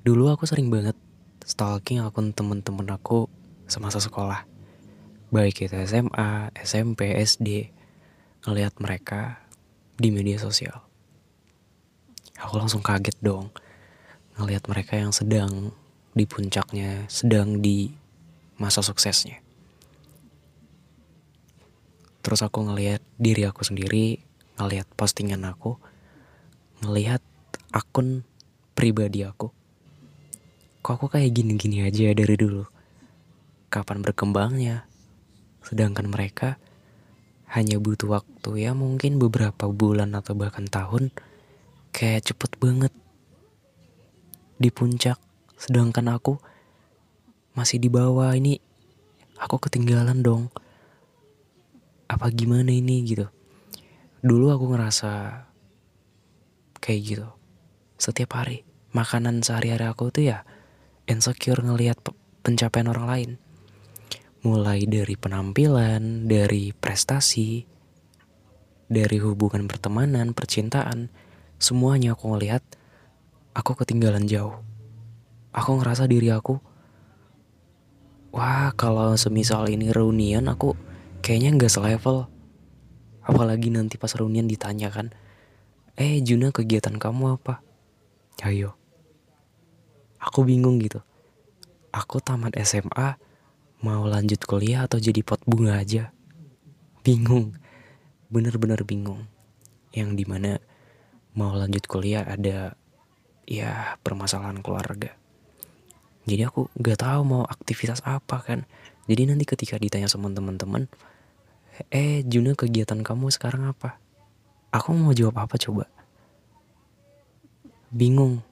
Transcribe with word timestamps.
Dulu 0.00 0.32
aku 0.32 0.48
sering 0.48 0.72
banget 0.72 0.96
stalking 1.44 2.00
akun 2.00 2.32
temen-temen 2.32 2.88
aku 2.88 3.28
semasa 3.68 4.00
sekolah. 4.00 4.48
Baik 5.28 5.68
itu 5.68 5.76
SMA, 5.84 6.48
SMP, 6.56 7.20
SD. 7.20 7.68
Ngeliat 8.48 8.80
mereka 8.80 9.44
di 10.00 10.08
media 10.08 10.40
sosial. 10.40 10.72
Aku 12.40 12.56
langsung 12.56 12.80
kaget 12.80 13.12
dong. 13.20 13.52
Ngeliat 14.40 14.64
mereka 14.72 14.96
yang 14.96 15.12
sedang 15.12 15.76
di 16.16 16.24
puncaknya, 16.24 17.04
sedang 17.12 17.60
di 17.60 17.92
masa 18.56 18.80
suksesnya. 18.80 19.44
Terus 22.24 22.40
aku 22.40 22.64
ngeliat 22.64 23.04
diri 23.20 23.44
aku 23.44 23.68
sendiri, 23.68 24.16
ngeliat 24.56 24.88
postingan 24.96 25.44
aku, 25.44 25.76
ngeliat 26.80 27.20
akun 27.76 28.24
pribadi 28.72 29.28
aku 29.28 29.59
kok 30.80 30.96
aku 30.96 31.12
kayak 31.12 31.36
gini-gini 31.36 31.84
aja 31.84 32.08
dari 32.16 32.36
dulu? 32.40 32.64
Kapan 33.68 34.00
berkembangnya? 34.00 34.88
Sedangkan 35.60 36.08
mereka 36.08 36.56
hanya 37.52 37.76
butuh 37.76 38.20
waktu 38.20 38.64
ya 38.64 38.72
mungkin 38.72 39.20
beberapa 39.20 39.68
bulan 39.68 40.16
atau 40.16 40.32
bahkan 40.32 40.64
tahun. 40.64 41.12
Kayak 41.92 42.32
cepet 42.32 42.56
banget. 42.56 42.92
Di 44.56 44.72
puncak. 44.72 45.20
Sedangkan 45.60 46.08
aku 46.16 46.40
masih 47.52 47.76
di 47.76 47.92
bawah. 47.92 48.32
Ini 48.32 48.56
aku 49.36 49.60
ketinggalan 49.60 50.24
dong. 50.24 50.48
Apa 52.08 52.32
gimana 52.32 52.72
ini 52.72 53.04
gitu. 53.04 53.28
Dulu 54.24 54.48
aku 54.48 54.64
ngerasa 54.72 55.44
kayak 56.80 57.00
gitu. 57.04 57.28
Setiap 58.00 58.40
hari 58.40 58.64
makanan 58.96 59.44
sehari-hari 59.44 59.84
aku 59.84 60.08
tuh 60.08 60.24
ya 60.24 60.42
insecure 61.10 61.58
ngelihat 61.58 61.98
pencapaian 62.46 62.86
orang 62.86 63.06
lain. 63.10 63.30
Mulai 64.46 64.86
dari 64.86 65.18
penampilan, 65.18 66.30
dari 66.30 66.72
prestasi, 66.72 67.66
dari 68.86 69.18
hubungan 69.18 69.66
pertemanan, 69.66 70.32
percintaan, 70.32 71.10
semuanya 71.58 72.14
aku 72.14 72.32
ngelihat 72.32 72.62
aku 73.52 73.74
ketinggalan 73.74 74.30
jauh. 74.30 74.62
Aku 75.50 75.82
ngerasa 75.82 76.06
diri 76.06 76.30
aku 76.30 76.62
Wah, 78.30 78.70
kalau 78.78 79.18
semisal 79.18 79.66
ini 79.66 79.90
reunian 79.90 80.46
aku 80.46 80.78
kayaknya 81.18 81.50
nggak 81.58 81.72
selevel. 81.74 82.30
Apalagi 83.26 83.74
nanti 83.74 83.98
pas 83.98 84.14
reunian 84.14 84.46
ditanyakan, 84.46 85.10
eh 85.98 86.22
Juna 86.22 86.54
kegiatan 86.54 86.94
kamu 86.94 87.42
apa? 87.42 87.58
Ayo, 88.46 88.78
aku 90.20 90.44
bingung 90.44 90.76
gitu. 90.78 91.00
Aku 91.90 92.22
tamat 92.22 92.54
SMA 92.62 93.18
mau 93.80 94.04
lanjut 94.06 94.38
kuliah 94.44 94.86
atau 94.86 95.00
jadi 95.00 95.24
pot 95.24 95.40
bunga 95.48 95.80
aja? 95.80 96.12
Bingung. 97.02 97.56
Bener-bener 98.30 98.84
bingung. 98.86 99.26
Yang 99.90 100.10
di 100.22 100.24
mana 100.28 100.60
mau 101.34 101.56
lanjut 101.56 101.82
kuliah 101.88 102.22
ada 102.22 102.76
ya 103.48 103.98
permasalahan 104.04 104.62
keluarga. 104.62 105.16
Jadi 106.28 106.46
aku 106.46 106.70
gak 106.78 107.02
tahu 107.02 107.20
mau 107.26 107.42
aktivitas 107.48 108.04
apa 108.06 108.44
kan. 108.44 108.68
Jadi 109.10 109.26
nanti 109.26 109.48
ketika 109.48 109.80
ditanya 109.80 110.06
sama 110.06 110.30
teman-teman 110.30 110.86
eh 111.88 112.20
Juna 112.28 112.52
kegiatan 112.52 113.00
kamu 113.00 113.32
sekarang 113.32 113.66
apa? 113.66 113.96
Aku 114.70 114.94
mau 114.94 115.10
jawab 115.16 115.42
apa 115.42 115.58
coba? 115.58 115.90
Bingung 117.90 118.46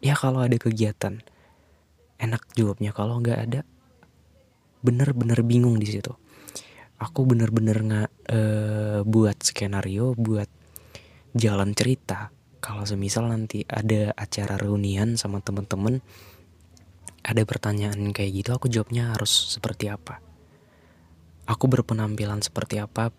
ya 0.00 0.14
kalau 0.18 0.42
ada 0.42 0.56
kegiatan 0.56 1.22
enak 2.18 2.42
jawabnya. 2.56 2.94
Kalau 2.94 3.20
nggak 3.20 3.38
ada 3.50 3.60
bener-bener 4.84 5.40
bingung 5.44 5.80
di 5.80 5.88
situ. 5.88 6.12
Aku 7.00 7.26
bener-bener 7.26 7.76
nggak 7.84 8.10
e, 8.30 8.40
buat 9.04 9.36
skenario 9.42 10.14
buat 10.14 10.48
jalan 11.34 11.74
cerita. 11.74 12.30
Kalau 12.64 12.86
semisal 12.88 13.28
nanti 13.28 13.60
ada 13.68 14.16
acara 14.16 14.56
reunian 14.56 15.20
sama 15.20 15.44
temen-temen 15.44 16.00
ada 17.24 17.42
pertanyaan 17.48 18.12
kayak 18.12 18.44
gitu 18.44 18.50
aku 18.52 18.68
jawabnya 18.68 19.12
harus 19.16 19.56
seperti 19.56 19.88
apa? 19.88 20.20
Aku 21.44 21.68
berpenampilan 21.68 22.40
seperti 22.40 22.80
apa 22.80 23.12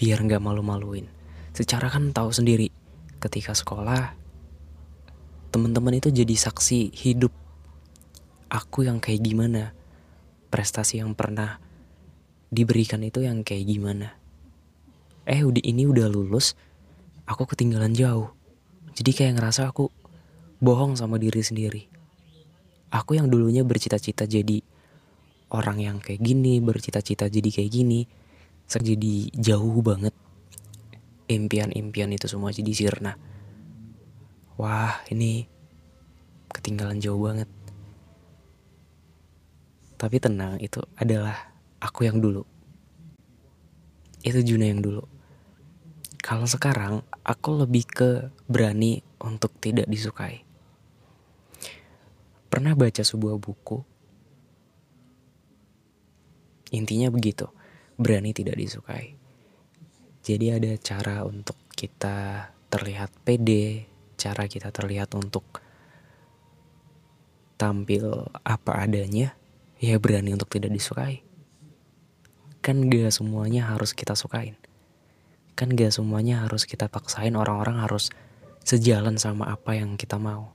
biar 0.00 0.24
nggak 0.24 0.40
malu-maluin. 0.40 1.08
Secara 1.52 1.92
kan 1.92 2.12
tahu 2.16 2.32
sendiri 2.32 2.72
ketika 3.20 3.52
sekolah 3.52 4.19
teman-teman 5.50 5.98
itu 5.98 6.14
jadi 6.14 6.34
saksi 6.34 6.94
hidup 6.94 7.34
aku 8.50 8.86
yang 8.86 9.02
kayak 9.02 9.22
gimana 9.22 9.74
prestasi 10.50 11.02
yang 11.02 11.14
pernah 11.14 11.58
diberikan 12.50 13.02
itu 13.02 13.22
yang 13.22 13.46
kayak 13.46 13.66
gimana. 13.66 14.18
Eh 15.26 15.42
udah 15.46 15.62
ini 15.62 15.86
udah 15.86 16.10
lulus 16.10 16.58
aku 17.26 17.46
ketinggalan 17.50 17.94
jauh. 17.94 18.34
Jadi 18.94 19.10
kayak 19.14 19.38
ngerasa 19.38 19.70
aku 19.70 19.86
bohong 20.58 20.98
sama 20.98 21.18
diri 21.18 21.42
sendiri. 21.42 21.82
Aku 22.90 23.14
yang 23.14 23.30
dulunya 23.30 23.62
bercita-cita 23.62 24.26
jadi 24.26 24.58
orang 25.50 25.78
yang 25.82 25.96
kayak 25.98 26.22
gini 26.22 26.62
bercita-cita 26.62 27.26
jadi 27.26 27.50
kayak 27.50 27.70
gini 27.70 28.00
jadi 28.70 29.14
jauh 29.34 29.82
banget 29.82 30.14
impian-impian 31.26 32.14
itu 32.14 32.30
semua 32.30 32.54
jadi 32.54 32.70
sirna 32.70 33.18
wah 34.60 35.00
ini 35.08 35.48
ketinggalan 36.52 37.00
jauh 37.00 37.16
banget. 37.16 37.48
Tapi 39.96 40.16
tenang, 40.20 40.60
itu 40.60 40.80
adalah 41.00 41.52
aku 41.80 42.04
yang 42.04 42.20
dulu. 42.20 42.44
Itu 44.20 44.44
Juna 44.44 44.68
yang 44.68 44.84
dulu. 44.84 45.04
Kalau 46.20 46.44
sekarang, 46.44 47.00
aku 47.24 47.64
lebih 47.64 47.84
ke 47.88 48.10
berani 48.44 49.00
untuk 49.24 49.56
tidak 49.56 49.88
disukai. 49.88 50.44
Pernah 52.52 52.76
baca 52.76 53.00
sebuah 53.00 53.40
buku. 53.40 53.80
Intinya 56.76 57.08
begitu, 57.08 57.48
berani 57.96 58.36
tidak 58.36 58.60
disukai. 58.60 59.16
Jadi 60.20 60.46
ada 60.52 60.72
cara 60.76 61.24
untuk 61.24 61.56
kita 61.72 62.52
terlihat 62.68 63.10
pede, 63.24 63.89
cara 64.20 64.44
kita 64.44 64.68
terlihat 64.68 65.16
untuk 65.16 65.64
tampil 67.56 68.28
apa 68.44 68.84
adanya, 68.84 69.32
ya 69.80 69.96
berani 69.96 70.36
untuk 70.36 70.52
tidak 70.52 70.76
disukai. 70.76 71.24
Kan 72.60 72.92
gak 72.92 73.16
semuanya 73.16 73.72
harus 73.72 73.96
kita 73.96 74.12
sukain. 74.12 74.60
Kan 75.56 75.72
gak 75.72 75.96
semuanya 75.96 76.44
harus 76.44 76.68
kita 76.68 76.92
paksain 76.92 77.32
orang-orang 77.32 77.80
harus 77.80 78.12
sejalan 78.60 79.16
sama 79.16 79.48
apa 79.48 79.80
yang 79.80 79.96
kita 79.96 80.20
mau. 80.20 80.52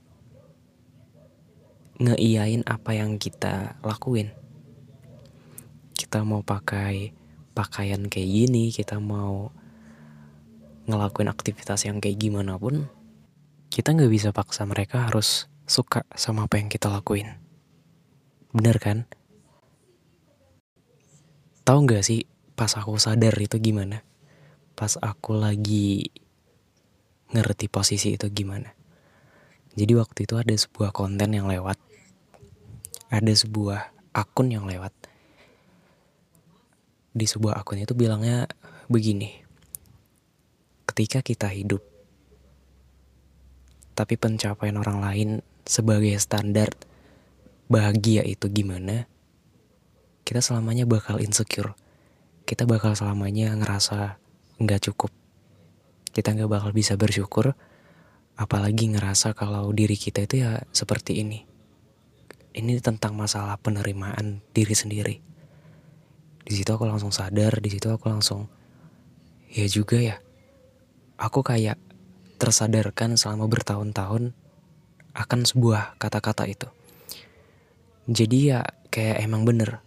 Ngeiyain 1.98 2.62
apa 2.62 2.94
yang 2.94 3.18
kita 3.18 3.74
lakuin. 3.82 4.30
Kita 5.98 6.22
mau 6.22 6.46
pakai 6.46 7.10
pakaian 7.56 8.06
kayak 8.06 8.30
gini, 8.30 8.70
kita 8.70 9.02
mau 9.02 9.50
ngelakuin 10.86 11.32
aktivitas 11.32 11.88
yang 11.88 11.98
kayak 11.98 12.20
gimana 12.20 12.54
pun, 12.60 12.86
kita 13.76 13.92
nggak 13.92 14.08
bisa 14.08 14.32
paksa 14.32 14.64
mereka 14.64 15.04
harus 15.04 15.52
suka 15.68 16.08
sama 16.16 16.48
apa 16.48 16.56
yang 16.56 16.72
kita 16.72 16.88
lakuin. 16.88 17.36
Bener 18.48 18.80
kan? 18.80 19.04
Tahu 21.60 21.84
nggak 21.84 22.00
sih 22.00 22.24
pas 22.56 22.72
aku 22.72 22.96
sadar 22.96 23.36
itu 23.36 23.60
gimana? 23.60 24.00
Pas 24.72 24.96
aku 24.96 25.36
lagi 25.36 26.08
ngerti 27.36 27.68
posisi 27.68 28.16
itu 28.16 28.32
gimana. 28.32 28.72
Jadi 29.76 29.92
waktu 29.92 30.24
itu 30.24 30.40
ada 30.40 30.56
sebuah 30.56 30.96
konten 30.96 31.36
yang 31.36 31.44
lewat. 31.44 31.76
Ada 33.12 33.44
sebuah 33.44 33.92
akun 34.16 34.56
yang 34.56 34.64
lewat. 34.64 34.96
Di 37.12 37.28
sebuah 37.28 37.60
akun 37.60 37.84
itu 37.84 37.92
bilangnya 37.92 38.48
begini. 38.88 39.36
Ketika 40.88 41.20
kita 41.20 41.52
hidup 41.52 41.95
tapi 43.96 44.20
pencapaian 44.20 44.76
orang 44.76 45.00
lain 45.00 45.28
sebagai 45.64 46.12
standar 46.20 46.68
bahagia 47.66 48.22
itu 48.22 48.46
gimana, 48.52 49.08
kita 50.22 50.44
selamanya 50.44 50.84
bakal 50.84 51.18
insecure. 51.18 51.72
Kita 52.46 52.68
bakal 52.68 52.94
selamanya 52.94 53.56
ngerasa 53.58 54.20
nggak 54.62 54.92
cukup. 54.92 55.10
Kita 56.14 56.36
nggak 56.36 56.46
bakal 56.46 56.70
bisa 56.70 56.94
bersyukur, 56.94 57.58
apalagi 58.38 58.92
ngerasa 58.92 59.32
kalau 59.32 59.72
diri 59.74 59.98
kita 59.98 60.28
itu 60.28 60.46
ya 60.46 60.62
seperti 60.70 61.24
ini. 61.24 61.42
Ini 62.56 62.78
tentang 62.80 63.18
masalah 63.18 63.58
penerimaan 63.58 64.44
diri 64.54 64.72
sendiri. 64.76 65.16
Di 66.46 66.52
situ 66.54 66.70
aku 66.70 66.86
langsung 66.86 67.10
sadar, 67.10 67.58
di 67.58 67.68
situ 67.68 67.90
aku 67.90 68.06
langsung 68.06 68.46
ya 69.50 69.66
juga 69.66 69.98
ya. 69.98 70.16
Aku 71.18 71.42
kayak 71.42 71.76
tersadarkan 72.36 73.16
selama 73.16 73.48
bertahun-tahun 73.48 74.36
akan 75.16 75.40
sebuah 75.48 75.96
kata-kata 75.96 76.44
itu. 76.44 76.68
Jadi 78.06 78.54
ya 78.54 78.62
kayak 78.92 79.24
emang 79.24 79.42
bener. 79.42 79.82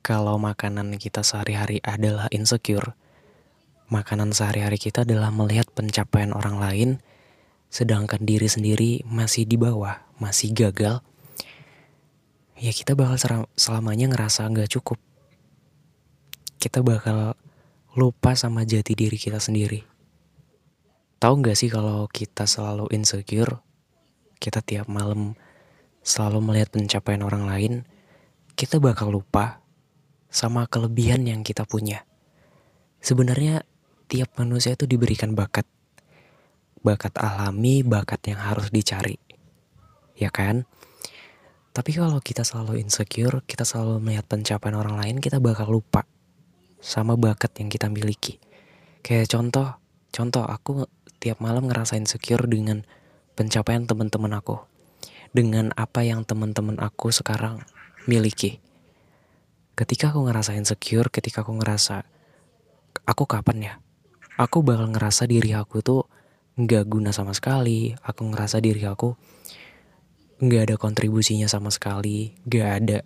Kalau 0.00 0.40
makanan 0.40 0.96
kita 0.96 1.20
sehari-hari 1.20 1.84
adalah 1.84 2.30
insecure, 2.32 2.96
makanan 3.92 4.32
sehari-hari 4.32 4.80
kita 4.80 5.04
adalah 5.04 5.28
melihat 5.28 5.68
pencapaian 5.74 6.32
orang 6.32 6.56
lain, 6.56 6.90
sedangkan 7.68 8.24
diri 8.24 8.48
sendiri 8.48 8.90
masih 9.04 9.44
di 9.44 9.60
bawah, 9.60 10.00
masih 10.16 10.56
gagal, 10.56 11.04
ya 12.56 12.72
kita 12.72 12.96
bakal 12.96 13.44
selamanya 13.52 14.08
ngerasa 14.08 14.48
nggak 14.48 14.72
cukup. 14.80 14.96
Kita 16.56 16.80
bakal 16.80 17.36
lupa 17.92 18.32
sama 18.32 18.64
jati 18.64 18.96
diri 18.96 19.20
kita 19.20 19.38
sendiri. 19.38 19.97
Tahu 21.18 21.34
nggak 21.42 21.58
sih 21.58 21.66
kalau 21.66 22.06
kita 22.06 22.46
selalu 22.46 22.86
insecure, 22.94 23.58
kita 24.38 24.62
tiap 24.62 24.86
malam 24.86 25.34
selalu 26.06 26.38
melihat 26.40 26.70
pencapaian 26.70 27.26
orang 27.26 27.44
lain, 27.50 27.72
kita 28.54 28.78
bakal 28.78 29.10
lupa 29.10 29.58
sama 30.30 30.70
kelebihan 30.70 31.26
yang 31.26 31.42
kita 31.42 31.66
punya. 31.66 32.06
Sebenarnya 33.02 33.66
tiap 34.06 34.34
manusia 34.38 34.78
itu 34.78 34.86
diberikan 34.86 35.34
bakat. 35.34 35.66
Bakat 36.86 37.18
alami, 37.18 37.82
bakat 37.82 38.22
yang 38.30 38.38
harus 38.38 38.70
dicari. 38.70 39.18
Ya 40.14 40.30
kan? 40.30 40.70
Tapi 41.74 41.94
kalau 41.94 42.18
kita 42.18 42.42
selalu 42.42 42.82
insecure, 42.82 43.42
kita 43.46 43.62
selalu 43.62 44.02
melihat 44.02 44.26
pencapaian 44.26 44.74
orang 44.74 44.98
lain, 44.98 45.16
kita 45.22 45.38
bakal 45.38 45.70
lupa 45.70 46.06
sama 46.78 47.14
bakat 47.14 47.54
yang 47.62 47.70
kita 47.70 47.86
miliki. 47.86 48.42
Kayak 49.02 49.30
contoh, 49.30 49.78
contoh 50.10 50.42
aku 50.42 50.86
tiap 51.18 51.42
malam 51.42 51.66
ngerasain 51.66 52.06
secure 52.06 52.46
dengan 52.46 52.86
pencapaian 53.38 53.86
teman-teman 53.86 54.34
aku. 54.34 54.58
Dengan 55.30 55.70
apa 55.76 56.02
yang 56.02 56.24
teman-teman 56.24 56.80
aku 56.80 57.12
sekarang 57.12 57.62
miliki. 58.08 58.58
Ketika 59.78 60.10
aku 60.10 60.26
ngerasain 60.26 60.66
secure, 60.66 61.12
ketika 61.12 61.46
aku 61.46 61.54
ngerasa 61.58 62.02
aku 63.06 63.24
kapan 63.30 63.58
ya? 63.62 63.74
Aku 64.38 64.62
bakal 64.66 64.90
ngerasa 64.90 65.26
diri 65.30 65.54
aku 65.54 65.82
tuh 65.84 66.06
nggak 66.58 66.84
guna 66.90 67.14
sama 67.14 67.30
sekali. 67.34 67.94
Aku 68.02 68.26
ngerasa 68.26 68.58
diri 68.58 68.82
aku 68.86 69.14
nggak 70.38 70.62
ada 70.70 70.76
kontribusinya 70.78 71.50
sama 71.50 71.70
sekali, 71.74 72.34
nggak 72.46 72.68
ada 72.82 72.98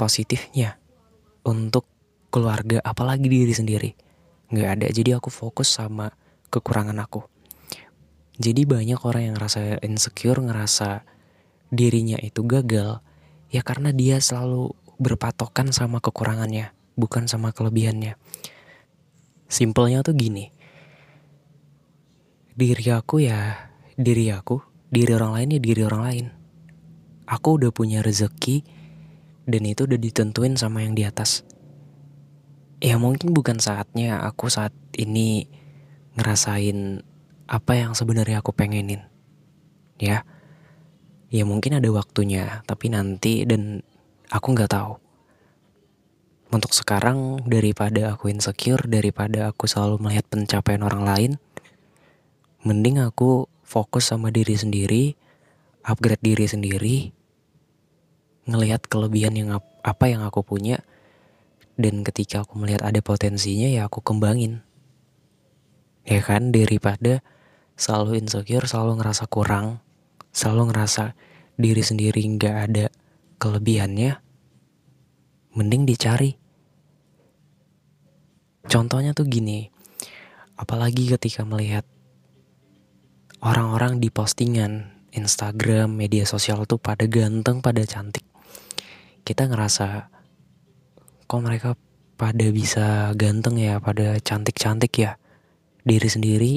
positifnya 0.00 0.80
untuk 1.44 1.84
keluarga, 2.32 2.80
apalagi 2.80 3.28
diri 3.28 3.52
sendiri. 3.52 3.90
Nggak 4.48 4.68
ada. 4.76 4.86
Jadi 4.88 5.10
aku 5.12 5.28
fokus 5.28 5.68
sama 5.72 6.08
kekurangan 6.50 6.98
aku. 6.98 7.24
Jadi 8.40 8.64
banyak 8.64 9.00
orang 9.04 9.30
yang 9.30 9.34
ngerasa 9.36 9.84
insecure, 9.84 10.40
ngerasa 10.40 11.04
dirinya 11.70 12.16
itu 12.18 12.42
gagal, 12.42 12.98
ya 13.52 13.62
karena 13.62 13.94
dia 13.94 14.18
selalu 14.18 14.74
berpatokan 14.98 15.70
sama 15.70 16.02
kekurangannya, 16.02 16.72
bukan 16.98 17.30
sama 17.30 17.54
kelebihannya. 17.54 18.16
Simpelnya 19.50 20.00
tuh 20.00 20.16
gini, 20.16 20.50
diri 22.56 22.86
aku 22.92 23.24
ya 23.24 23.70
diri 23.96 24.32
aku, 24.32 24.60
diri 24.88 25.12
orang 25.12 25.36
lain 25.36 25.48
ya 25.56 25.60
diri 25.60 25.82
orang 25.84 26.02
lain. 26.02 26.26
Aku 27.28 27.60
udah 27.60 27.70
punya 27.70 28.00
rezeki 28.00 28.64
dan 29.46 29.62
itu 29.68 29.84
udah 29.86 30.00
ditentuin 30.00 30.56
sama 30.56 30.82
yang 30.82 30.96
di 30.96 31.04
atas. 31.04 31.44
Ya 32.80 32.96
mungkin 32.96 33.36
bukan 33.36 33.60
saatnya 33.60 34.24
aku 34.24 34.48
saat 34.48 34.72
ini 34.96 35.59
ngerasain 36.20 37.00
apa 37.48 37.72
yang 37.72 37.96
sebenarnya 37.96 38.44
aku 38.44 38.52
pengenin. 38.52 39.00
Ya. 39.96 40.28
Ya 41.32 41.48
mungkin 41.48 41.80
ada 41.80 41.88
waktunya, 41.88 42.60
tapi 42.68 42.92
nanti 42.92 43.48
dan 43.48 43.80
aku 44.28 44.52
nggak 44.52 44.70
tahu. 44.70 45.00
Untuk 46.50 46.74
sekarang 46.74 47.46
daripada 47.46 48.12
aku 48.12 48.28
insecure, 48.28 48.82
daripada 48.90 49.54
aku 49.54 49.70
selalu 49.70 50.02
melihat 50.02 50.26
pencapaian 50.26 50.82
orang 50.82 51.06
lain, 51.06 51.32
mending 52.66 52.98
aku 53.00 53.46
fokus 53.62 54.10
sama 54.10 54.34
diri 54.34 54.58
sendiri, 54.58 55.14
upgrade 55.86 56.20
diri 56.20 56.46
sendiri, 56.50 56.96
ngelihat 58.50 58.90
kelebihan 58.90 59.38
yang 59.38 59.50
apa 59.86 60.04
yang 60.10 60.26
aku 60.26 60.42
punya, 60.42 60.82
dan 61.78 62.02
ketika 62.02 62.42
aku 62.42 62.58
melihat 62.58 62.82
ada 62.82 62.98
potensinya 62.98 63.70
ya 63.70 63.86
aku 63.86 64.02
kembangin 64.02 64.66
ya 66.10 66.20
kan 66.26 66.50
daripada 66.50 67.22
selalu 67.78 68.18
insecure 68.18 68.66
selalu 68.66 68.98
ngerasa 68.98 69.30
kurang 69.30 69.78
selalu 70.34 70.74
ngerasa 70.74 71.14
diri 71.54 71.82
sendiri 71.86 72.26
nggak 72.26 72.56
ada 72.66 72.86
kelebihannya 73.40 74.18
mending 75.50 75.82
dicari. 75.88 76.38
Contohnya 78.70 79.16
tuh 79.16 79.26
gini 79.26 79.66
apalagi 80.60 81.08
ketika 81.16 81.42
melihat 81.48 81.88
orang-orang 83.40 83.96
di 83.96 84.12
postingan 84.12 84.92
Instagram 85.16 85.96
media 85.96 86.28
sosial 86.28 86.68
tuh 86.68 86.76
pada 86.76 87.08
ganteng 87.08 87.64
pada 87.64 87.80
cantik 87.88 88.22
kita 89.24 89.48
ngerasa 89.48 90.12
kok 91.24 91.40
mereka 91.40 91.74
pada 92.20 92.46
bisa 92.52 93.16
ganteng 93.16 93.56
ya 93.56 93.80
pada 93.80 94.20
cantik-cantik 94.20 94.92
ya 95.00 95.16
diri 95.84 96.08
sendiri 96.08 96.52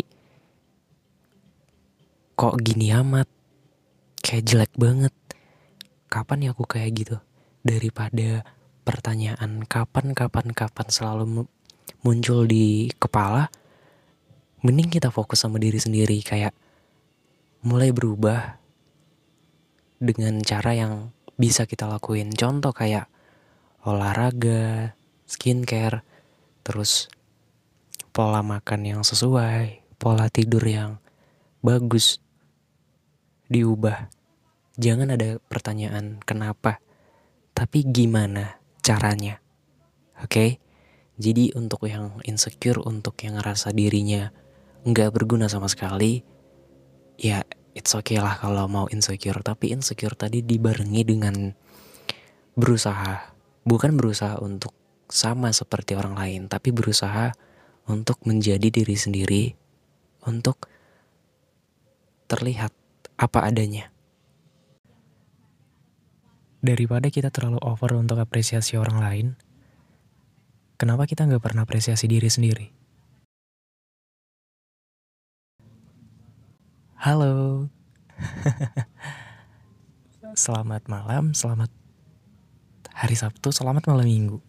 kok 2.34 2.60
gini 2.60 2.90
amat? 2.92 3.30
Kayak 4.24 4.44
jelek 4.50 4.74
banget. 4.76 5.14
Kapan 6.10 6.50
ya 6.50 6.50
aku 6.52 6.66
kayak 6.66 6.92
gitu? 6.98 7.18
Daripada 7.64 8.44
pertanyaan 8.84 9.64
kapan 9.64 10.12
kapan 10.12 10.52
kapan 10.52 10.88
selalu 10.92 11.48
muncul 12.04 12.44
di 12.44 12.92
kepala 13.00 13.48
mending 14.64 14.92
kita 14.92 15.08
fokus 15.12 15.44
sama 15.44 15.62
diri 15.62 15.80
sendiri. 15.80 16.20
Kayak 16.26 16.52
mulai 17.64 17.96
berubah 17.96 18.60
dengan 20.04 20.42
cara 20.44 20.76
yang 20.76 21.16
bisa 21.40 21.64
kita 21.64 21.88
lakuin. 21.88 22.34
Contoh 22.36 22.76
kayak 22.76 23.08
olahraga 23.88 24.96
skincare 25.28 26.04
terus 26.64 27.13
pola 28.14 28.46
makan 28.46 28.86
yang 28.86 29.02
sesuai, 29.02 29.98
pola 29.98 30.30
tidur 30.30 30.62
yang 30.62 31.02
bagus 31.66 32.22
diubah. 33.50 34.14
Jangan 34.78 35.18
ada 35.18 35.42
pertanyaan 35.50 36.22
kenapa, 36.22 36.78
tapi 37.58 37.82
gimana 37.90 38.62
caranya. 38.86 39.42
Oke? 40.22 40.30
Okay? 40.30 40.50
Jadi 41.18 41.54
untuk 41.54 41.86
yang 41.86 42.22
insecure, 42.26 42.82
untuk 42.82 43.18
yang 43.22 43.38
ngerasa 43.38 43.70
dirinya 43.70 44.34
nggak 44.86 45.14
berguna 45.14 45.46
sama 45.46 45.70
sekali, 45.70 46.26
ya 47.22 47.46
it's 47.78 47.94
okay 47.94 48.18
lah 48.18 48.38
kalau 48.42 48.66
mau 48.66 48.86
insecure. 48.90 49.42
Tapi 49.42 49.74
insecure 49.74 50.18
tadi 50.18 50.42
dibarengi 50.42 51.02
dengan 51.06 51.54
berusaha, 52.58 53.34
bukan 53.66 53.94
berusaha 53.94 54.42
untuk 54.42 54.74
sama 55.06 55.54
seperti 55.54 55.94
orang 55.94 56.18
lain, 56.18 56.42
tapi 56.50 56.74
berusaha 56.74 57.34
untuk 57.88 58.24
menjadi 58.24 58.72
diri 58.72 58.96
sendiri, 58.96 59.44
untuk 60.24 60.72
terlihat 62.32 62.72
apa 63.20 63.40
adanya. 63.44 63.92
Daripada 66.64 67.12
kita 67.12 67.28
terlalu 67.28 67.60
over 67.60 68.00
untuk 68.00 68.24
apresiasi 68.24 68.80
orang 68.80 68.98
lain, 69.04 69.28
kenapa 70.80 71.04
kita 71.04 71.28
nggak 71.28 71.44
pernah 71.44 71.68
apresiasi 71.68 72.08
diri 72.08 72.32
sendiri? 72.32 72.72
Halo, 77.04 77.68
selamat 80.48 80.88
malam, 80.88 81.36
selamat 81.36 81.68
hari 82.96 83.20
Sabtu, 83.20 83.52
selamat 83.52 83.92
malam 83.92 84.08
minggu. 84.08 84.40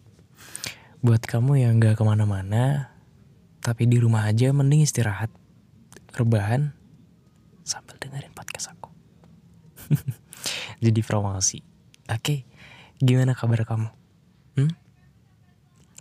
Buat 1.03 1.27
kamu 1.27 1.59
yang 1.59 1.83
gak 1.83 1.99
ke 1.99 2.03
mana-mana, 2.07 2.94
tapi 3.65 3.89
di 3.89 3.97
rumah 3.97 4.29
aja 4.29 4.53
mending 4.53 4.85
istirahat, 4.85 5.33
rebahan, 6.13 6.69
sambil 7.65 7.97
dengerin 7.97 8.29
podcast 8.37 8.69
aku. 8.77 8.93
Jadi 10.85 11.01
promosi. 11.01 11.65
Oke, 12.05 12.45
gimana 13.01 13.33
kabar 13.33 13.65
kamu? 13.65 13.89
Hmm? 14.61 14.71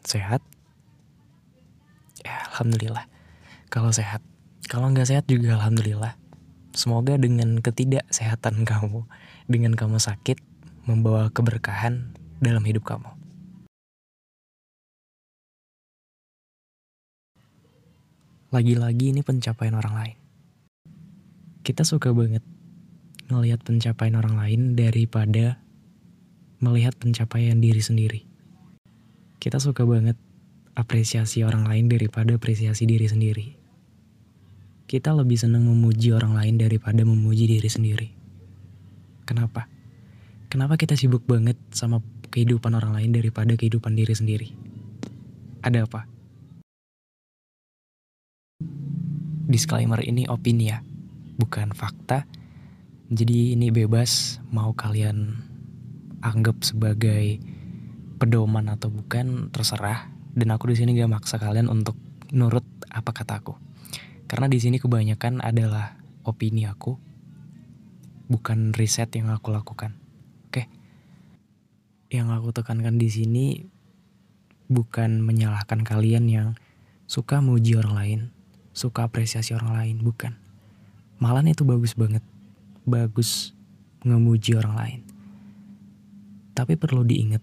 Sehat? 0.04 0.44
Ya, 2.20 2.44
alhamdulillah. 2.52 3.08
Kalau 3.72 3.88
sehat, 3.96 4.20
kalau 4.68 4.92
nggak 4.92 5.08
sehat 5.08 5.24
juga 5.24 5.56
alhamdulillah. 5.56 6.20
Semoga 6.76 7.16
dengan 7.16 7.64
ketidaksehatan 7.64 8.68
kamu, 8.68 9.08
dengan 9.48 9.72
kamu 9.72 9.96
sakit, 9.96 10.36
membawa 10.84 11.32
keberkahan 11.32 12.12
dalam 12.44 12.60
hidup 12.68 12.84
kamu. 12.84 13.23
Lagi-lagi 18.54 19.10
ini 19.10 19.26
pencapaian 19.26 19.74
orang 19.74 19.94
lain. 19.98 20.16
Kita 21.66 21.82
suka 21.82 22.14
banget 22.14 22.46
ngelihat 23.26 23.66
pencapaian 23.66 24.14
orang 24.14 24.38
lain 24.38 24.78
daripada 24.78 25.58
melihat 26.62 26.94
pencapaian 26.94 27.58
diri 27.58 27.82
sendiri. 27.82 28.22
Kita 29.42 29.58
suka 29.58 29.82
banget 29.82 30.14
apresiasi 30.78 31.42
orang 31.42 31.66
lain 31.66 31.90
daripada 31.90 32.30
apresiasi 32.38 32.86
diri 32.86 33.10
sendiri. 33.10 33.58
Kita 34.86 35.10
lebih 35.18 35.34
senang 35.34 35.66
memuji 35.66 36.14
orang 36.14 36.38
lain 36.38 36.54
daripada 36.54 37.02
memuji 37.02 37.50
diri 37.50 37.66
sendiri. 37.66 38.14
Kenapa? 39.26 39.66
Kenapa 40.46 40.78
kita 40.78 40.94
sibuk 40.94 41.26
banget 41.26 41.58
sama 41.74 41.98
kehidupan 42.30 42.70
orang 42.78 43.02
lain 43.02 43.10
daripada 43.18 43.58
kehidupan 43.58 43.98
diri 43.98 44.14
sendiri? 44.14 44.48
Ada 45.66 45.90
apa? 45.90 46.13
Disclaimer 49.44 50.00
ini 50.00 50.24
opini 50.24 50.72
ya, 50.72 50.80
bukan 51.36 51.76
fakta. 51.76 52.24
Jadi 53.12 53.52
ini 53.52 53.68
bebas 53.68 54.40
mau 54.48 54.72
kalian 54.72 55.36
anggap 56.24 56.64
sebagai 56.64 57.38
pedoman 58.16 58.72
atau 58.72 58.88
bukan 58.88 59.52
terserah. 59.52 60.08
Dan 60.34 60.50
aku 60.50 60.72
di 60.72 60.76
sini 60.80 60.96
gak 60.96 61.12
maksa 61.12 61.36
kalian 61.38 61.68
untuk 61.70 61.94
nurut 62.34 62.64
apa 62.90 63.14
kataku. 63.14 63.54
Karena 64.26 64.48
di 64.50 64.58
sini 64.58 64.80
kebanyakan 64.80 65.44
adalah 65.44 66.00
opini 66.24 66.64
aku, 66.66 66.96
bukan 68.26 68.72
riset 68.74 69.12
yang 69.14 69.30
aku 69.30 69.52
lakukan. 69.52 69.94
Oke. 70.48 70.66
Yang 72.08 72.28
aku 72.34 72.48
tekankan 72.56 72.96
di 72.96 73.08
sini 73.12 73.46
bukan 74.66 75.20
menyalahkan 75.20 75.84
kalian 75.84 76.24
yang 76.26 76.48
suka 77.04 77.44
muji 77.44 77.76
orang 77.76 77.94
lain, 77.94 78.20
suka 78.74 79.06
apresiasi 79.06 79.54
orang 79.54 79.72
lain, 79.78 79.96
bukan. 80.02 80.34
Malah 81.22 81.46
itu 81.46 81.62
bagus 81.62 81.94
banget. 81.94 82.20
Bagus 82.82 83.54
ngemuji 84.02 84.58
orang 84.58 84.74
lain. 84.74 85.00
Tapi 86.52 86.74
perlu 86.74 87.06
diingat, 87.06 87.40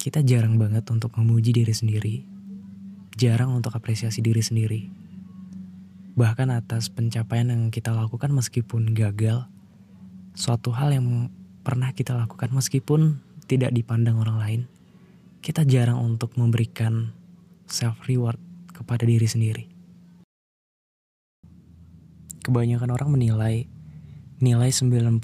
kita 0.00 0.24
jarang 0.24 0.56
banget 0.56 0.88
untuk 0.88 1.14
memuji 1.20 1.52
diri 1.52 1.70
sendiri. 1.70 2.24
Jarang 3.14 3.52
untuk 3.52 3.76
apresiasi 3.76 4.24
diri 4.24 4.40
sendiri. 4.40 4.88
Bahkan 6.16 6.48
atas 6.52 6.88
pencapaian 6.88 7.52
yang 7.52 7.62
kita 7.68 7.92
lakukan 7.92 8.32
meskipun 8.32 8.96
gagal, 8.96 9.48
suatu 10.32 10.72
hal 10.72 10.96
yang 10.96 11.28
pernah 11.60 11.92
kita 11.92 12.16
lakukan 12.16 12.52
meskipun 12.52 13.20
tidak 13.48 13.72
dipandang 13.72 14.20
orang 14.20 14.36
lain, 14.40 14.62
kita 15.44 15.64
jarang 15.64 16.00
untuk 16.00 16.36
memberikan 16.36 17.12
self 17.64 17.96
reward 18.08 18.40
kepada 18.76 19.08
diri 19.08 19.24
sendiri 19.24 19.71
kebanyakan 22.42 22.90
orang 22.90 23.10
menilai 23.14 23.70
nilai 24.42 24.70
90 24.74 25.22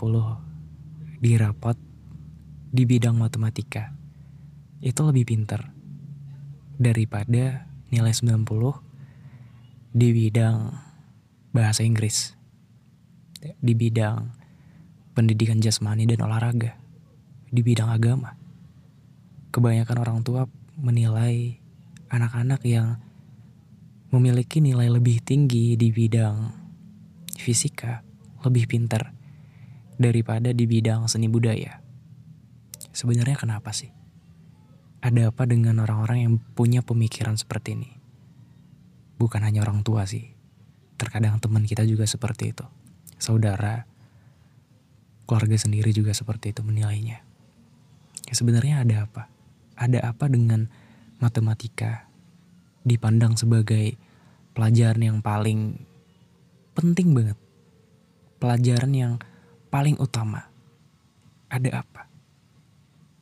di 1.18 1.32
rapot 1.34 1.74
di 2.70 2.86
bidang 2.86 3.18
matematika 3.18 3.90
itu 4.78 5.02
lebih 5.02 5.26
pintar 5.26 5.74
daripada 6.78 7.66
nilai 7.90 8.14
90 8.14 8.46
di 9.90 10.08
bidang 10.14 10.70
bahasa 11.50 11.82
Inggris 11.82 12.38
di 13.58 13.74
bidang 13.74 14.30
pendidikan 15.18 15.58
jasmani 15.58 16.06
dan 16.06 16.22
olahraga 16.22 16.78
di 17.50 17.60
bidang 17.66 17.90
agama. 17.90 18.38
Kebanyakan 19.50 19.98
orang 19.98 20.18
tua 20.22 20.46
menilai 20.78 21.58
anak-anak 22.12 22.62
yang 22.62 23.02
memiliki 24.14 24.62
nilai 24.62 24.86
lebih 24.86 25.18
tinggi 25.24 25.74
di 25.74 25.88
bidang 25.90 26.57
fisika 27.38 28.02
lebih 28.42 28.66
pintar 28.66 29.14
daripada 29.94 30.50
di 30.50 30.66
bidang 30.66 31.06
seni 31.06 31.30
budaya. 31.30 31.78
Sebenarnya 32.90 33.38
kenapa 33.38 33.70
sih? 33.70 33.94
Ada 34.98 35.30
apa 35.30 35.46
dengan 35.46 35.78
orang-orang 35.78 36.18
yang 36.26 36.34
punya 36.58 36.82
pemikiran 36.82 37.38
seperti 37.38 37.78
ini? 37.78 37.90
Bukan 39.18 39.42
hanya 39.46 39.62
orang 39.62 39.86
tua 39.86 40.02
sih. 40.06 40.34
Terkadang 40.98 41.38
teman 41.38 41.62
kita 41.62 41.86
juga 41.86 42.02
seperti 42.06 42.50
itu. 42.50 42.66
Saudara, 43.18 43.86
keluarga 45.30 45.54
sendiri 45.54 45.94
juga 45.94 46.10
seperti 46.10 46.50
itu 46.50 46.66
menilainya. 46.66 47.22
Ya 48.26 48.34
sebenarnya 48.34 48.82
ada 48.82 49.06
apa? 49.06 49.30
Ada 49.78 50.10
apa 50.10 50.26
dengan 50.26 50.66
matematika 51.22 52.10
dipandang 52.82 53.38
sebagai 53.38 53.94
pelajaran 54.58 55.02
yang 55.02 55.18
paling 55.22 55.87
penting 56.78 57.10
banget. 57.10 57.34
Pelajaran 58.38 58.94
yang 58.94 59.12
paling 59.66 59.98
utama. 59.98 60.46
Ada 61.50 61.82
apa? 61.82 62.06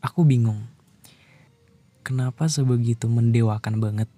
Aku 0.04 0.28
bingung. 0.28 0.68
Kenapa 2.04 2.52
sebegitu 2.52 3.08
mendewakan 3.08 3.80
banget 3.80 4.12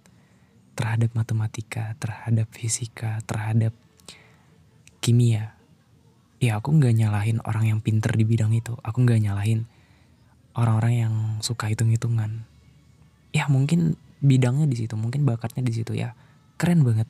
terhadap 0.74 1.14
matematika, 1.14 1.94
terhadap 2.02 2.50
fisika, 2.50 3.22
terhadap 3.30 3.70
kimia. 4.98 5.54
Ya 6.42 6.58
aku 6.58 6.74
nggak 6.74 6.94
nyalahin 6.98 7.38
orang 7.46 7.70
yang 7.70 7.78
pinter 7.78 8.10
di 8.14 8.26
bidang 8.26 8.50
itu. 8.54 8.74
Aku 8.82 9.06
nggak 9.06 9.22
nyalahin 9.22 9.70
orang-orang 10.58 10.94
yang 10.94 11.14
suka 11.46 11.70
hitung-hitungan. 11.70 12.42
Ya 13.30 13.46
mungkin 13.46 13.94
bidangnya 14.18 14.66
di 14.66 14.74
situ, 14.78 14.98
mungkin 14.98 15.22
bakatnya 15.22 15.62
di 15.62 15.70
situ 15.74 15.94
ya. 15.94 16.18
Keren 16.58 16.82
banget. 16.82 17.06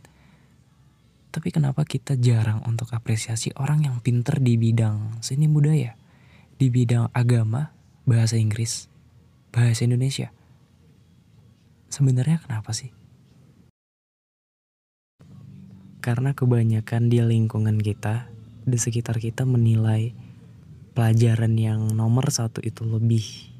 Tapi 1.28 1.52
kenapa 1.52 1.84
kita 1.84 2.16
jarang 2.16 2.64
untuk 2.64 2.88
apresiasi 2.96 3.52
orang 3.60 3.84
yang 3.84 3.96
pinter 4.00 4.40
di 4.40 4.56
bidang 4.56 5.20
seni 5.20 5.44
budaya, 5.44 5.92
di 6.56 6.72
bidang 6.72 7.12
agama, 7.12 7.76
bahasa 8.08 8.40
Inggris, 8.40 8.88
bahasa 9.52 9.84
Indonesia? 9.84 10.32
Sebenarnya 11.92 12.40
kenapa 12.40 12.72
sih? 12.72 12.96
Karena 16.00 16.32
kebanyakan 16.32 17.12
di 17.12 17.20
lingkungan 17.20 17.76
kita, 17.76 18.32
di 18.64 18.80
sekitar 18.80 19.20
kita 19.20 19.44
menilai 19.44 20.16
pelajaran 20.96 21.54
yang 21.60 21.92
nomor 21.92 22.32
satu 22.32 22.64
itu 22.64 22.88
lebih 22.88 23.52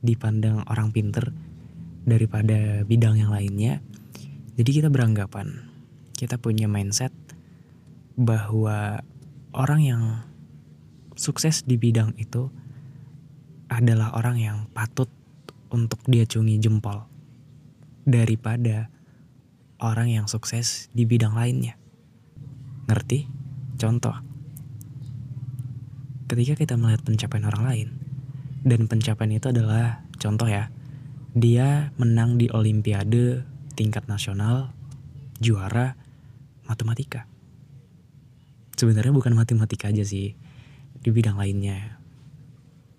dipandang 0.00 0.64
orang 0.72 0.88
pinter 0.90 1.28
daripada 2.08 2.80
bidang 2.88 3.20
yang 3.20 3.28
lainnya. 3.28 3.84
Jadi 4.56 4.70
kita 4.80 4.88
beranggapan 4.88 5.69
kita 6.20 6.36
punya 6.36 6.68
mindset 6.68 7.16
bahwa 8.20 9.00
orang 9.56 9.80
yang 9.80 10.02
sukses 11.16 11.64
di 11.64 11.80
bidang 11.80 12.12
itu 12.20 12.52
adalah 13.72 14.12
orang 14.12 14.36
yang 14.36 14.58
patut 14.76 15.08
untuk 15.72 16.04
diacungi 16.04 16.60
jempol 16.60 17.08
daripada 18.04 18.92
orang 19.80 20.12
yang 20.12 20.26
sukses 20.28 20.92
di 20.92 21.08
bidang 21.08 21.32
lainnya. 21.32 21.80
Ngerti? 22.84 23.24
Contoh. 23.80 24.12
Ketika 26.28 26.52
kita 26.52 26.76
melihat 26.76 27.00
pencapaian 27.00 27.48
orang 27.48 27.64
lain 27.64 27.88
dan 28.60 28.84
pencapaian 28.92 29.40
itu 29.40 29.48
adalah 29.56 30.04
contoh 30.20 30.46
ya, 30.52 30.68
dia 31.32 31.96
menang 31.96 32.36
di 32.36 32.52
olimpiade 32.52 33.40
tingkat 33.72 34.04
nasional, 34.04 34.76
juara 35.40 35.99
matematika. 36.70 37.26
Sebenarnya 38.78 39.10
bukan 39.10 39.34
matematika 39.34 39.90
aja 39.90 40.06
sih, 40.06 40.38
di 41.02 41.10
bidang 41.10 41.34
lainnya. 41.34 41.98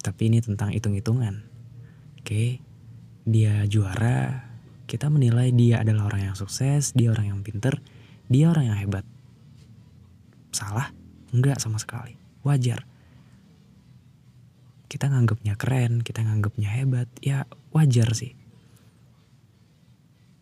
Tapi 0.04 0.28
ini 0.28 0.44
tentang 0.44 0.76
hitung-hitungan. 0.76 1.48
Oke, 2.20 2.60
dia 3.24 3.64
juara, 3.66 4.52
kita 4.86 5.08
menilai 5.08 5.56
dia 5.56 5.80
adalah 5.80 6.12
orang 6.12 6.34
yang 6.34 6.36
sukses, 6.36 6.92
dia 6.92 7.16
orang 7.16 7.32
yang 7.32 7.40
pinter, 7.42 7.80
dia 8.28 8.52
orang 8.52 8.76
yang 8.76 8.78
hebat. 8.78 9.06
Salah? 10.52 10.92
Enggak 11.32 11.64
sama 11.64 11.80
sekali. 11.80 12.20
Wajar. 12.44 12.84
Kita 14.92 15.08
nganggapnya 15.08 15.56
keren, 15.56 16.04
kita 16.04 16.20
nganggapnya 16.28 16.68
hebat, 16.68 17.08
ya 17.24 17.48
wajar 17.72 18.12
sih. 18.12 18.36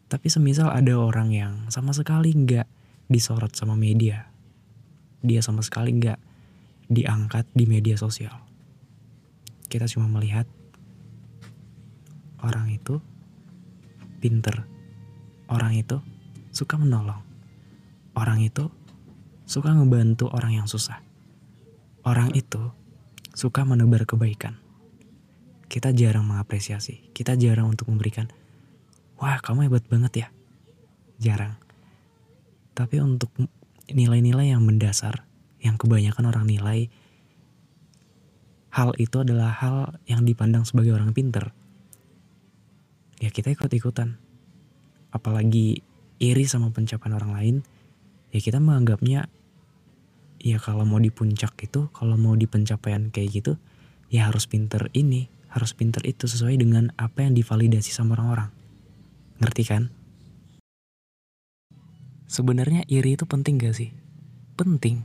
Tapi 0.10 0.26
semisal 0.26 0.74
ada 0.74 0.98
orang 0.98 1.30
yang 1.30 1.54
sama 1.70 1.94
sekali 1.94 2.34
enggak 2.34 2.66
disorot 3.10 3.52
sama 3.58 3.74
media. 3.76 4.30
dia 5.20 5.44
sama 5.44 5.60
sekali 5.60 5.92
nggak 6.00 6.16
diangkat 6.88 7.44
di 7.52 7.68
media 7.68 8.00
sosial. 8.00 8.34
Kita 9.68 9.84
cuma 9.92 10.08
melihat 10.08 10.48
orang 12.40 12.72
itu 12.72 13.04
pinter, 14.24 14.64
orang 15.52 15.76
itu 15.76 16.00
suka 16.56 16.80
menolong, 16.80 17.20
orang 18.16 18.42
itu 18.42 18.72
suka 19.44 19.76
ngebantu 19.76 20.32
orang 20.32 20.64
yang 20.64 20.68
susah, 20.72 21.04
orang 22.08 22.32
itu 22.34 22.72
suka 23.36 23.68
menebar 23.68 24.08
kebaikan. 24.08 24.58
Kita 25.70 25.94
jarang 25.94 26.26
mengapresiasi, 26.26 27.14
kita 27.14 27.38
jarang 27.38 27.70
untuk 27.70 27.94
memberikan, 27.94 28.26
wah 29.22 29.38
kamu 29.38 29.70
hebat 29.70 29.86
banget 29.86 30.26
ya, 30.26 30.28
jarang. 31.22 31.69
Tapi 32.80 32.96
untuk 33.04 33.36
nilai-nilai 33.92 34.56
yang 34.56 34.64
mendasar, 34.64 35.28
yang 35.60 35.76
kebanyakan 35.76 36.32
orang 36.32 36.48
nilai, 36.48 36.88
hal 38.72 38.96
itu 38.96 39.20
adalah 39.20 39.52
hal 39.52 40.00
yang 40.08 40.24
dipandang 40.24 40.64
sebagai 40.64 40.96
orang 40.96 41.12
pinter. 41.12 41.52
Ya 43.20 43.36
kita 43.36 43.52
ikut-ikutan. 43.52 44.16
Apalagi 45.12 45.84
iri 46.24 46.48
sama 46.48 46.72
pencapaian 46.72 47.20
orang 47.20 47.36
lain, 47.36 47.56
ya 48.32 48.40
kita 48.40 48.64
menganggapnya 48.64 49.28
ya 50.40 50.56
kalau 50.64 50.88
mau 50.88 51.04
di 51.04 51.12
puncak 51.12 51.60
itu, 51.60 51.92
kalau 51.92 52.16
mau 52.16 52.40
di 52.40 52.48
pencapaian 52.48 53.12
kayak 53.12 53.44
gitu, 53.44 53.60
ya 54.08 54.32
harus 54.32 54.48
pinter 54.48 54.88
ini, 54.96 55.28
harus 55.52 55.76
pinter 55.76 56.00
itu 56.08 56.32
sesuai 56.32 56.56
dengan 56.56 56.96
apa 56.96 57.28
yang 57.28 57.36
divalidasi 57.36 57.92
sama 57.92 58.16
orang-orang. 58.16 58.56
Ngerti 59.44 59.64
kan? 59.68 59.99
Sebenarnya 62.30 62.86
iri 62.86 63.18
itu 63.18 63.26
penting 63.26 63.58
gak 63.58 63.74
sih? 63.74 63.90
Penting. 64.54 65.02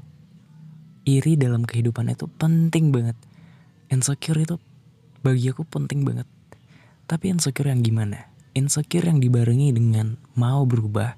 Iri 1.08 1.40
dalam 1.40 1.64
kehidupan 1.64 2.12
itu 2.12 2.28
penting 2.36 2.92
banget. 2.92 3.16
Insecure 3.88 4.44
itu 4.44 4.60
bagi 5.24 5.48
aku 5.48 5.64
penting 5.64 6.04
banget. 6.04 6.28
Tapi 7.08 7.32
insecure 7.32 7.72
yang 7.72 7.80
gimana? 7.80 8.28
Insecure 8.52 9.08
yang 9.08 9.24
dibarengi 9.24 9.72
dengan 9.72 10.20
mau 10.36 10.68
berubah, 10.68 11.16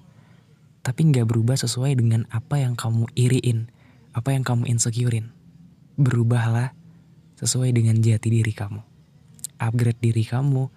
tapi 0.86 1.10
nggak 1.10 1.26
berubah 1.26 1.58
sesuai 1.58 1.98
dengan 1.98 2.22
apa 2.30 2.62
yang 2.62 2.78
kamu 2.78 3.10
iriin, 3.18 3.66
apa 4.14 4.30
yang 4.30 4.46
kamu 4.46 4.70
insecurein. 4.70 5.34
Berubahlah 5.98 6.70
sesuai 7.42 7.75
dengan 7.75 7.98
jati 7.98 8.30
diri 8.30 8.54
kamu. 8.54 8.78
Upgrade 9.58 9.98
diri 9.98 10.22
kamu. 10.22 10.70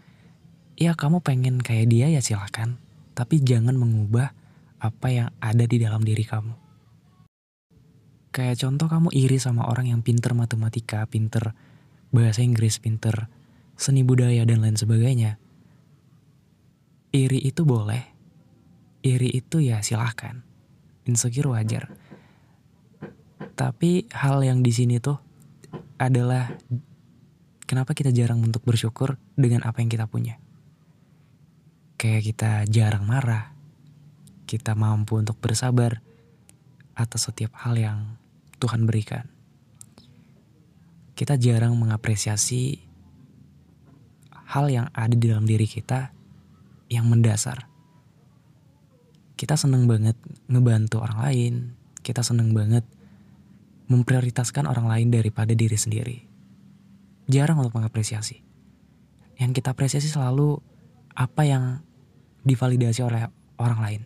Ya 0.82 0.98
kamu 0.98 1.22
pengen 1.22 1.62
kayak 1.62 1.94
dia 1.94 2.10
ya 2.10 2.26
silahkan. 2.26 2.82
Tapi 3.14 3.46
jangan 3.46 3.78
mengubah 3.78 4.34
apa 4.80 5.08
yang 5.12 5.30
ada 5.44 5.68
di 5.68 5.78
dalam 5.80 6.02
diri 6.02 6.24
kamu. 6.24 6.56
Kayak 8.30 8.62
contoh 8.64 8.88
kamu 8.88 9.10
iri 9.12 9.38
sama 9.42 9.68
orang 9.68 9.92
yang 9.92 10.02
pinter 10.06 10.32
matematika, 10.32 11.04
pinter 11.10 11.52
bahasa 12.10 12.40
Inggris, 12.40 12.80
pinter 12.80 13.28
seni 13.76 14.04
budaya 14.04 14.44
dan 14.48 14.64
lain 14.64 14.80
sebagainya. 14.80 15.40
Iri 17.10 17.42
itu 17.42 17.66
boleh. 17.66 18.06
Iri 19.02 19.34
itu 19.34 19.64
ya 19.64 19.82
silahkan. 19.82 20.46
Insecure 21.10 21.52
wajar. 21.52 21.90
Tapi 23.58 24.08
hal 24.14 24.46
yang 24.46 24.62
di 24.62 24.72
sini 24.72 25.02
tuh 25.02 25.18
adalah 26.00 26.54
kenapa 27.68 27.92
kita 27.98 28.14
jarang 28.14 28.40
untuk 28.46 28.64
bersyukur 28.64 29.18
dengan 29.36 29.66
apa 29.66 29.82
yang 29.82 29.90
kita 29.90 30.06
punya. 30.06 30.38
Kayak 32.00 32.24
kita 32.32 32.52
jarang 32.72 33.04
marah, 33.04 33.52
kita 34.50 34.74
mampu 34.74 35.22
untuk 35.22 35.38
bersabar 35.38 36.02
atas 36.98 37.30
setiap 37.30 37.54
hal 37.62 37.78
yang 37.78 38.18
Tuhan 38.58 38.90
berikan. 38.90 39.30
Kita 41.14 41.38
jarang 41.38 41.78
mengapresiasi 41.78 42.82
hal 44.50 44.66
yang 44.74 44.90
ada 44.90 45.14
di 45.14 45.30
dalam 45.30 45.46
diri 45.46 45.70
kita 45.70 46.10
yang 46.90 47.06
mendasar. 47.06 47.70
Kita 49.38 49.54
seneng 49.54 49.86
banget 49.86 50.18
ngebantu 50.50 51.06
orang 51.06 51.20
lain, 51.30 51.54
kita 52.02 52.26
seneng 52.26 52.50
banget 52.58 52.82
memprioritaskan 53.86 54.66
orang 54.66 54.90
lain 54.90 55.14
daripada 55.14 55.54
diri 55.54 55.78
sendiri. 55.78 56.18
Jarang 57.30 57.62
untuk 57.62 57.78
mengapresiasi. 57.78 58.42
Yang 59.38 59.62
kita 59.62 59.78
apresiasi 59.78 60.10
selalu 60.10 60.58
apa 61.14 61.46
yang 61.46 61.86
divalidasi 62.42 63.06
oleh 63.06 63.30
orang 63.62 63.80
lain. 63.86 64.02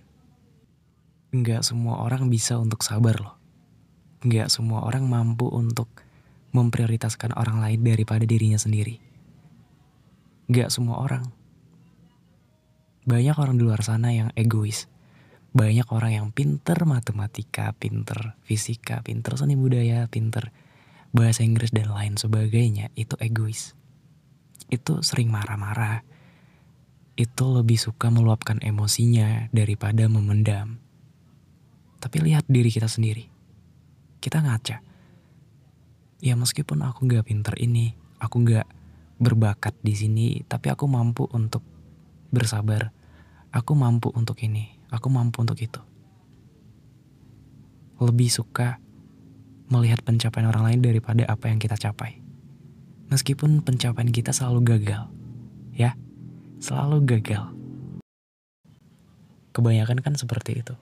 Enggak 1.33 1.65
semua 1.65 2.05
orang 2.05 2.29
bisa 2.29 2.61
untuk 2.61 2.85
sabar 2.85 3.17
loh. 3.17 3.35
Enggak 4.21 4.53
semua 4.53 4.85
orang 4.85 5.09
mampu 5.09 5.49
untuk 5.49 5.89
memprioritaskan 6.53 7.33
orang 7.33 7.57
lain 7.59 7.81
daripada 7.81 8.23
dirinya 8.23 8.61
sendiri. 8.61 9.01
Enggak 10.45 10.69
semua 10.69 11.01
orang. 11.01 11.25
Banyak 13.03 13.35
orang 13.35 13.57
di 13.57 13.65
luar 13.65 13.81
sana 13.81 14.13
yang 14.13 14.29
egois 14.37 14.87
banyak 15.53 15.85
orang 15.93 16.11
yang 16.17 16.27
pinter 16.33 16.81
matematika, 16.89 17.77
pinter 17.77 18.33
fisika, 18.41 19.05
pinter 19.05 19.37
seni 19.37 19.53
budaya, 19.53 20.09
pinter 20.09 20.49
bahasa 21.13 21.45
Inggris 21.45 21.69
dan 21.69 21.93
lain 21.93 22.17
sebagainya 22.17 22.89
itu 22.97 23.13
egois. 23.21 23.77
Itu 24.73 25.05
sering 25.05 25.29
marah-marah. 25.29 26.01
Itu 27.13 27.53
lebih 27.53 27.77
suka 27.77 28.09
meluapkan 28.09 28.57
emosinya 28.65 29.53
daripada 29.53 30.09
memendam. 30.09 30.81
Tapi 32.03 32.19
lihat 32.19 32.43
diri 32.51 32.67
kita 32.67 32.91
sendiri. 32.91 33.23
Kita 34.19 34.43
ngaca. 34.43 34.83
Ya 36.19 36.35
meskipun 36.35 36.83
aku 36.83 37.07
gak 37.07 37.31
pinter 37.31 37.55
ini, 37.55 37.95
aku 38.19 38.43
gak 38.43 38.67
berbakat 39.23 39.71
di 39.79 39.95
sini, 39.95 40.27
tapi 40.43 40.67
aku 40.67 40.83
mampu 40.91 41.31
untuk 41.31 41.63
bersabar. 42.27 42.91
Aku 43.55 43.71
mampu 43.71 44.11
untuk 44.11 44.35
ini 44.43 44.83
aku 44.93 45.09
mampu 45.09 45.41
untuk 45.41 45.57
itu. 45.57 45.81
Lebih 47.97 48.29
suka 48.29 48.77
melihat 49.73 50.05
pencapaian 50.05 50.53
orang 50.53 50.69
lain 50.69 50.79
daripada 50.85 51.25
apa 51.25 51.49
yang 51.49 51.57
kita 51.57 51.73
capai. 51.73 52.21
Meskipun 53.09 53.65
pencapaian 53.65 54.13
kita 54.13 54.29
selalu 54.29 54.77
gagal, 54.77 55.09
ya, 55.73 55.97
selalu 56.61 57.01
gagal. 57.09 57.49
Kebanyakan 59.53 60.01
kan 60.01 60.13
seperti 60.17 60.61
itu. 60.61 60.77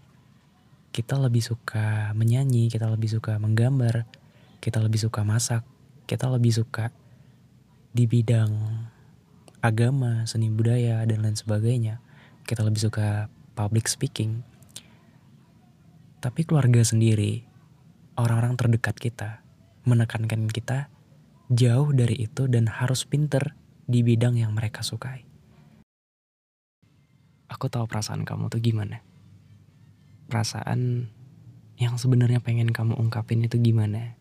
Kita 0.92 1.16
lebih 1.16 1.40
suka 1.40 2.12
menyanyi, 2.12 2.68
kita 2.68 2.92
lebih 2.92 3.08
suka 3.08 3.40
menggambar, 3.40 4.04
kita 4.60 4.84
lebih 4.84 5.00
suka 5.00 5.24
masak, 5.24 5.64
kita 6.04 6.28
lebih 6.28 6.52
suka 6.52 6.92
di 7.96 8.08
bidang 8.08 8.52
agama, 9.64 10.28
seni 10.28 10.52
budaya, 10.52 11.08
dan 11.08 11.24
lain 11.24 11.40
sebagainya. 11.40 12.04
Kita 12.44 12.68
lebih 12.68 12.92
suka 12.92 13.32
public 13.56 13.88
speaking. 13.88 14.44
Tapi 16.20 16.44
keluarga 16.44 16.84
sendiri, 16.84 17.48
orang-orang 18.20 18.60
terdekat 18.60 19.00
kita, 19.00 19.40
menekankan 19.88 20.52
kita 20.52 20.92
jauh 21.48 21.92
dari 21.96 22.20
itu 22.20 22.52
dan 22.52 22.68
harus 22.68 23.08
pinter 23.08 23.56
di 23.88 24.04
bidang 24.04 24.40
yang 24.40 24.52
mereka 24.52 24.84
sukai. 24.84 25.24
Aku 27.52 27.68
tahu 27.68 27.84
perasaan 27.88 28.24
kamu 28.24 28.48
tuh 28.48 28.64
gimana. 28.64 29.11
Perasaan 30.32 31.12
yang 31.76 32.00
sebenarnya 32.00 32.40
pengen 32.40 32.72
kamu 32.72 32.96
ungkapin 32.96 33.44
itu 33.44 33.60
gimana. 33.60 34.16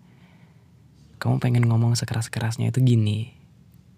Kamu 1.23 1.39
pengen 1.39 1.71
ngomong 1.71 1.95
sekeras-kerasnya 1.95 2.75
itu 2.75 2.83
gini. 2.83 3.31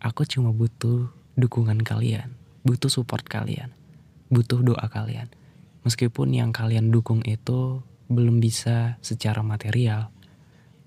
Aku 0.04 0.28
cuma 0.28 0.52
butuh 0.52 1.08
dukungan 1.40 1.80
kalian, 1.80 2.36
butuh 2.68 2.92
support 2.92 3.24
kalian 3.24 3.72
butuh 4.32 4.64
doa 4.64 4.88
kalian. 4.88 5.28
Meskipun 5.84 6.32
yang 6.32 6.56
kalian 6.56 6.88
dukung 6.88 7.20
itu 7.28 7.84
belum 8.08 8.40
bisa 8.40 8.96
secara 9.04 9.44
material, 9.44 10.08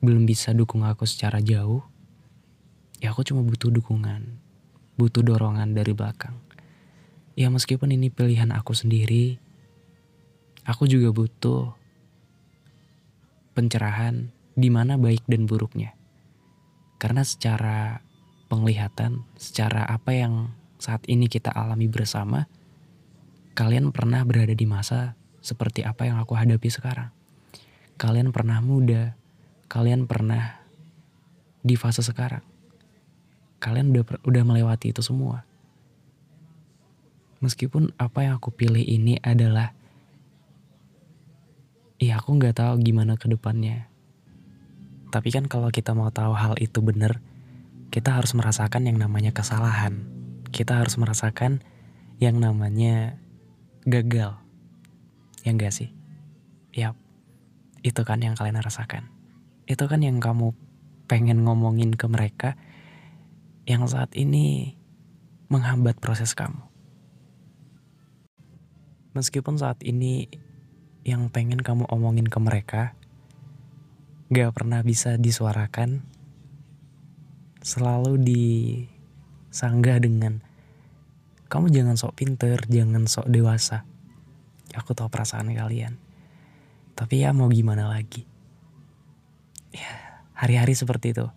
belum 0.02 0.26
bisa 0.26 0.50
dukung 0.58 0.82
aku 0.82 1.06
secara 1.06 1.38
jauh, 1.46 1.86
ya 2.98 3.14
aku 3.14 3.22
cuma 3.22 3.46
butuh 3.46 3.70
dukungan, 3.70 4.42
butuh 4.98 5.22
dorongan 5.22 5.78
dari 5.78 5.94
belakang. 5.94 6.34
Ya 7.38 7.54
meskipun 7.54 7.94
ini 7.94 8.10
pilihan 8.10 8.50
aku 8.50 8.74
sendiri, 8.74 9.38
aku 10.68 10.90
juga 10.90 11.14
butuh 11.14 11.72
pencerahan 13.56 14.34
di 14.58 14.68
mana 14.68 15.00
baik 15.00 15.24
dan 15.30 15.48
buruknya. 15.48 15.94
Karena 17.00 17.24
secara 17.24 18.02
penglihatan, 18.52 19.24
secara 19.40 19.86
apa 19.86 20.12
yang 20.12 20.52
saat 20.82 21.06
ini 21.08 21.30
kita 21.32 21.54
alami 21.54 21.88
bersama, 21.88 22.50
Kalian 23.56 23.96
pernah 23.96 24.20
berada 24.28 24.52
di 24.52 24.68
masa 24.68 25.16
seperti 25.40 25.80
apa 25.88 26.04
yang 26.04 26.20
aku 26.20 26.36
hadapi 26.36 26.68
sekarang. 26.68 27.08
Kalian 27.96 28.36
pernah 28.36 28.60
muda, 28.60 29.16
kalian 29.72 30.12
pernah 30.12 30.60
di 31.64 31.80
fase 31.80 32.04
sekarang. 32.04 32.44
Kalian 33.64 33.96
udah 33.96 34.20
udah 34.28 34.44
melewati 34.44 34.92
itu 34.92 35.00
semua. 35.00 35.48
Meskipun 37.40 37.96
apa 37.96 38.28
yang 38.28 38.44
aku 38.44 38.52
pilih 38.52 38.84
ini 38.84 39.24
adalah 39.24 39.72
Ya 41.96 42.20
aku 42.20 42.36
nggak 42.36 42.60
tahu 42.60 42.84
gimana 42.84 43.16
ke 43.16 43.32
depannya. 43.32 43.88
Tapi 45.16 45.32
kan 45.32 45.48
kalau 45.48 45.72
kita 45.72 45.96
mau 45.96 46.12
tahu 46.12 46.36
hal 46.36 46.60
itu 46.60 46.84
benar, 46.84 47.24
kita 47.88 48.20
harus 48.20 48.36
merasakan 48.36 48.84
yang 48.84 49.00
namanya 49.00 49.32
kesalahan. 49.32 50.04
Kita 50.52 50.84
harus 50.84 51.00
merasakan 51.00 51.64
yang 52.20 52.36
namanya 52.44 53.16
gagal. 53.88 54.36
Ya 55.48 55.50
enggak 55.56 55.72
sih? 55.72 55.96
Yap. 56.76 57.00
Itu 57.80 58.04
kan 58.04 58.20
yang 58.20 58.36
kalian 58.36 58.60
rasakan. 58.60 59.08
Itu 59.64 59.88
kan 59.88 60.04
yang 60.04 60.20
kamu 60.20 60.52
pengen 61.08 61.48
ngomongin 61.48 61.96
ke 61.96 62.12
mereka 62.12 62.60
yang 63.64 63.88
saat 63.88 64.12
ini 64.20 64.76
menghambat 65.48 66.02
proses 66.04 66.36
kamu. 66.36 66.60
Meskipun 69.16 69.56
saat 69.56 69.80
ini 69.88 70.28
yang 71.06 71.30
pengen 71.30 71.62
kamu 71.62 71.86
omongin 71.94 72.26
ke 72.26 72.42
mereka 72.42 72.98
gak 74.34 74.58
pernah 74.58 74.82
bisa 74.82 75.22
disuarakan, 75.22 76.02
selalu 77.62 78.18
disanggah 78.26 80.02
dengan 80.02 80.42
kamu 81.46 81.70
jangan 81.70 81.96
sok 81.96 82.18
pinter, 82.18 82.58
jangan 82.66 83.06
sok 83.06 83.30
dewasa. 83.30 83.86
Aku 84.74 84.98
tahu 84.98 85.08
perasaan 85.14 85.54
kalian. 85.54 86.02
Tapi 86.98 87.22
ya 87.22 87.32
mau 87.32 87.48
gimana 87.54 87.86
lagi. 87.86 88.26
Ya, 89.70 90.20
hari-hari 90.34 90.74
seperti 90.74 91.14
itu. 91.14 91.30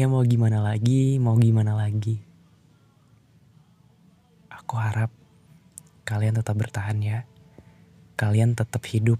Ya 0.00 0.08
mau 0.08 0.24
gimana 0.24 0.64
lagi, 0.64 1.20
mau 1.20 1.36
gimana 1.36 1.76
lagi. 1.76 2.24
Aku 4.48 4.80
harap 4.80 5.12
kalian 6.08 6.40
tetap 6.40 6.56
bertahan 6.56 6.98
ya. 7.04 7.29
Kalian 8.20 8.52
tetap 8.52 8.84
hidup 8.84 9.16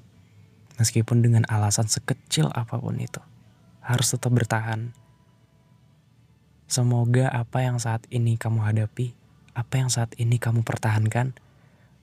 meskipun 0.77 1.25
dengan 1.25 1.49
alasan 1.49 1.89
sekecil 1.89 2.53
apa 2.53 2.77
pun 2.77 3.01
itu. 3.01 3.25
Harus 3.81 4.13
tetap 4.13 4.29
bertahan. 4.37 4.93
Semoga 6.69 7.33
apa 7.33 7.65
yang 7.65 7.81
saat 7.81 8.05
ini 8.13 8.37
kamu 8.37 8.61
hadapi, 8.61 9.17
apa 9.57 9.75
yang 9.81 9.89
saat 9.89 10.13
ini 10.21 10.37
kamu 10.37 10.69
pertahankan, 10.69 11.33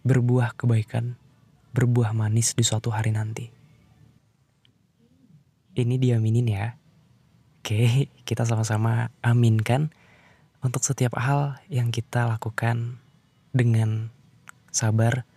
berbuah 0.01 0.57
kebaikan, 0.57 1.21
berbuah 1.77 2.17
manis 2.17 2.57
di 2.57 2.65
suatu 2.65 2.89
hari 2.89 3.13
nanti. 3.13 3.53
Ini 5.77 5.95
diaminin 6.01 6.49
ya. 6.49 6.73
Oke, 7.61 8.09
kita 8.25 8.41
sama-sama 8.41 9.13
aminkan 9.21 9.93
untuk 10.65 10.81
setiap 10.81 11.13
hal 11.21 11.61
yang 11.69 11.93
kita 11.93 12.25
lakukan 12.25 12.97
dengan 13.53 14.09
sabar, 14.73 15.29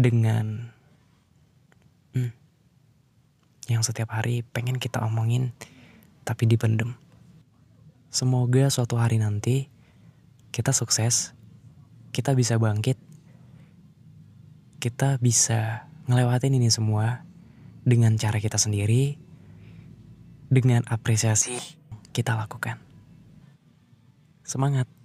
dengan 0.00 0.72
hmm, 2.16 2.32
yang 3.68 3.84
setiap 3.84 4.16
hari 4.16 4.40
pengen 4.40 4.80
kita 4.80 5.04
omongin 5.04 5.52
tapi 6.24 6.48
dipendem. 6.48 6.96
Semoga 8.08 8.72
suatu 8.72 8.96
hari 8.96 9.20
nanti 9.20 9.68
kita 10.50 10.72
sukses, 10.72 11.36
kita 12.10 12.32
bisa 12.34 12.56
bangkit, 12.56 12.96
kita 14.80 15.20
bisa 15.20 15.86
ngelewatin 16.08 16.56
ini 16.56 16.72
semua 16.72 17.22
dengan 17.86 18.16
cara 18.18 18.42
kita 18.42 18.58
sendiri, 18.58 19.20
dengan 20.50 20.82
apresiasi 20.90 21.54
kita 22.10 22.34
lakukan. 22.34 22.82
Semangat! 24.42 24.99